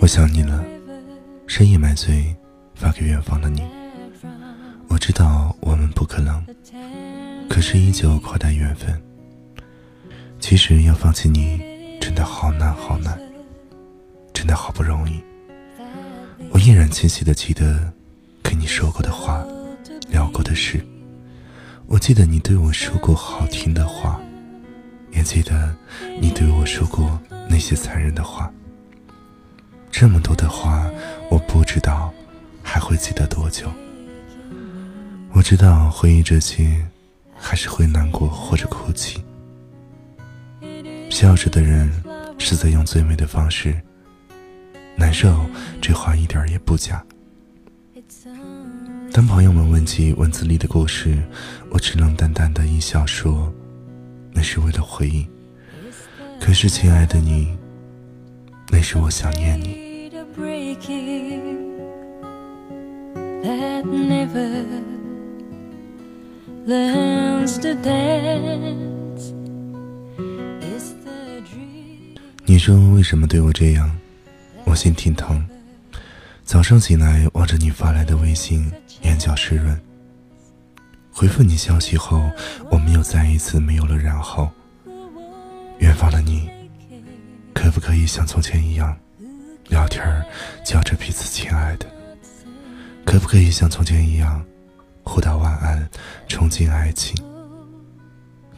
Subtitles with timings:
[0.00, 0.64] 我想你了，
[1.46, 2.34] 深夜买醉，
[2.74, 3.62] 发给远方的你。
[4.88, 6.44] 我知道我们不可能，
[7.48, 9.00] 可是依旧夸大缘分。
[10.38, 11.60] 其实要放弃你，
[12.00, 13.18] 真的好难好难，
[14.32, 15.20] 真的好不容易。
[16.50, 17.92] 我依然清晰的记得
[18.42, 19.44] 跟你说过的话，
[20.08, 20.80] 聊过的事。
[21.86, 24.20] 我记得你对我说过好听的话，
[25.18, 25.74] 也记得
[26.20, 28.48] 你对我说过那些残忍的话。
[29.90, 30.88] 这么多的话，
[31.28, 32.14] 我不知道
[32.62, 33.68] 还会记得多久。
[35.32, 36.86] 我知道回忆这些，
[37.36, 39.24] 还是会难过或者哭泣。
[41.10, 41.90] 笑着的人
[42.38, 43.76] 是在用最美的方式。
[44.96, 45.44] 难受，
[45.82, 47.04] 这话一点也不假。
[49.12, 51.20] 当朋友们问起文字里的故事，
[51.70, 53.52] 我只能淡淡的一笑说
[54.38, 55.26] ：“那是为了回忆。”
[56.38, 57.58] 可是，亲爱的你，
[58.70, 60.08] 那是我想念你。
[72.46, 73.90] 你说为什么对我这样？
[74.64, 75.44] 我心挺疼。
[76.44, 78.70] 早上醒来，望着你发来的微信，
[79.02, 79.76] 眼角湿润。
[81.18, 82.30] 回复你消息后，
[82.70, 84.48] 我们又再一次没有了然后。
[85.80, 86.48] 远方的你，
[87.52, 88.96] 可不可以像从前一样，
[89.66, 90.00] 聊天
[90.64, 91.86] 叫着彼此亲爱的？
[93.04, 94.44] 可不可以像从前一样，
[95.02, 95.90] 互道晚安，
[96.28, 97.16] 憧憬爱情？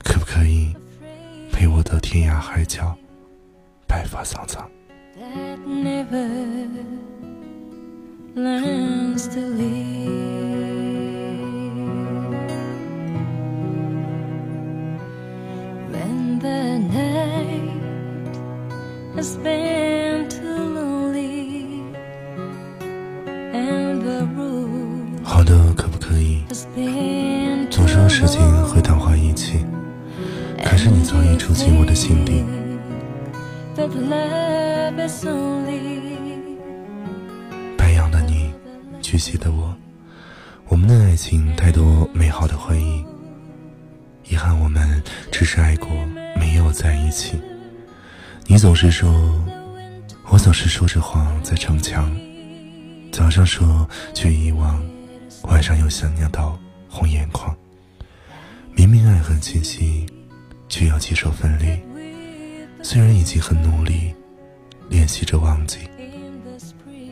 [0.05, 0.77] 可不可以
[1.50, 2.94] 陪我到天涯海角，
[3.86, 4.70] 白发苍苍
[5.19, 6.28] ？that never
[8.36, 10.49] learns to leave.
[19.20, 21.84] Has been too lonely
[23.53, 26.42] and the room 好的，可不可以？
[27.70, 29.58] 总说事情会淡化一切，
[30.64, 32.42] 可是你早已住进我的心底。
[37.76, 38.50] 白羊的你，
[39.02, 39.76] 巨蟹的我，
[40.66, 43.04] 我们的爱情太多美好的回忆。
[44.31, 45.91] 遗憾我们只是爱过，
[46.38, 47.38] 没有在一起。
[48.50, 49.09] 你总是说，
[50.27, 52.12] 我总是说着谎在逞强。
[53.12, 54.84] 早上说却遗忘，
[55.44, 57.56] 晚上又想念到红眼眶。
[58.75, 60.05] 明明爱很清晰，
[60.69, 61.81] 却要接受分离。
[62.83, 64.12] 虽然已经很努力
[64.88, 65.88] 练习着忘记，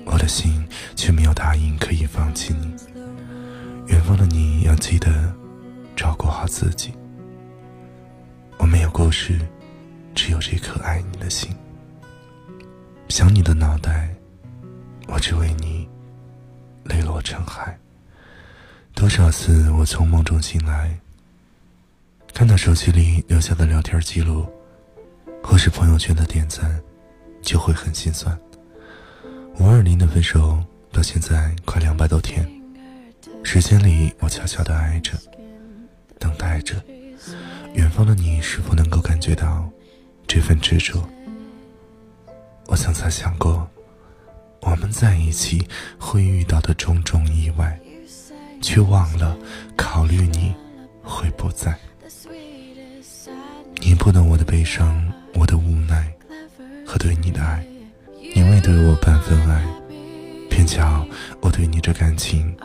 [0.07, 0.67] 我的心
[0.97, 2.75] 却没有答应可以放弃你。
[3.87, 5.33] 远方的你要记得
[5.95, 6.93] 照顾好自己。
[8.57, 9.39] 我没有故事，
[10.19, 11.55] 只有这颗爱你的心。
[13.09, 14.13] 想你的脑袋，
[15.07, 15.89] 我只为你
[16.83, 17.79] 泪落成海。
[18.97, 20.93] 多少次我从梦中醒来，
[22.35, 24.45] 看到手机里留下的聊天记录。
[25.41, 26.83] 或是朋友圈的点赞，
[27.41, 28.37] 就会很心酸。
[29.61, 32.45] 五二零的分手到现在快两百多天，
[33.45, 35.13] 时间里我悄悄的爱着，
[36.19, 36.75] 等待着，
[37.75, 39.71] 远方的你是否能够感觉到
[40.29, 41.03] 这份执着？
[42.67, 43.69] 我曾曾想过，
[44.61, 45.67] 我们在一起
[45.99, 47.81] 会遇到的种种意外，
[48.61, 49.37] 却忘了
[49.75, 50.55] 考虑你
[51.03, 51.75] 会不在。
[53.81, 55.11] 你不懂我的悲伤。
[55.35, 56.13] 我的无奈
[56.85, 57.65] 和对你的爱，
[58.35, 59.63] 你未对我半分爱，
[60.51, 61.07] 偏巧
[61.41, 62.57] 我对你这感情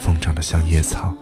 [0.00, 1.14] 疯长的像野草。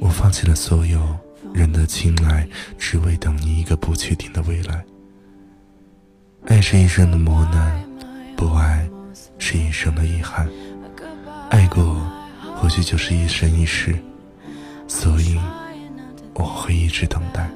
[0.00, 1.16] 我放弃了所有
[1.54, 2.48] 人的青睐，
[2.78, 4.84] 只为等你一个不确定的未来。
[6.46, 7.82] 爱是一生的磨难，
[8.36, 8.88] 不爱
[9.38, 10.48] 是一生的遗憾。
[11.50, 11.96] 爱过
[12.56, 13.94] 或许就是一生一世，
[14.86, 15.38] 所以
[16.34, 17.48] 我会一直等待。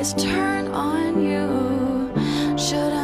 [0.00, 2.10] is turn on you.
[2.56, 2.99] Should I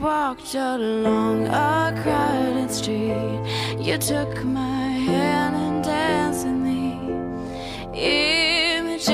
[0.00, 3.40] walked along a crowded street
[3.78, 9.10] you took my hand and danced in the images.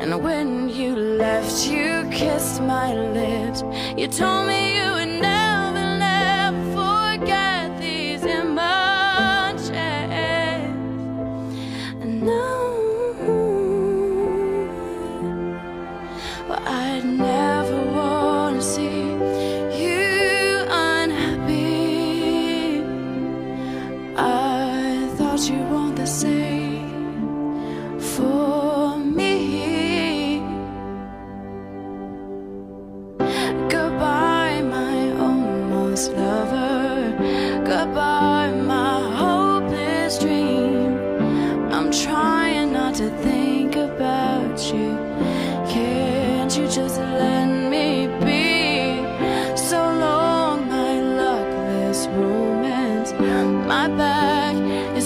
[0.00, 3.64] And when you left, you kissed my lips.
[3.96, 4.44] You trying
[5.20, 5.33] not to think about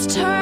[0.07, 0.38] turn.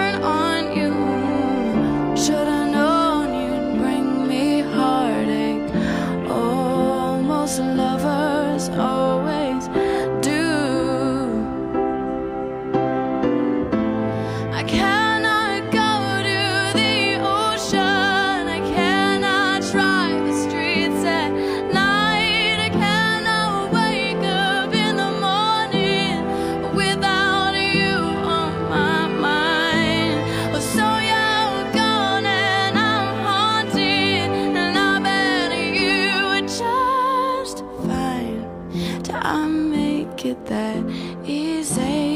[40.57, 40.83] that
[41.23, 42.06] easy.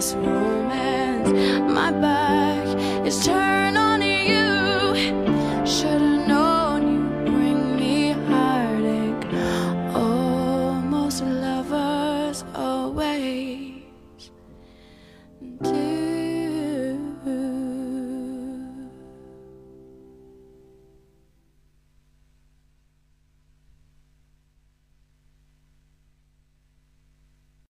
[0.00, 1.28] this romance.
[1.74, 3.79] My back is turned.